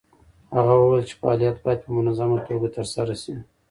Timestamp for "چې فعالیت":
1.09-1.57